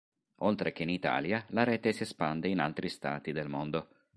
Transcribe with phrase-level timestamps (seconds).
[0.39, 3.87] Oltre che in Italia, la rete si espande in altri stati del mondo.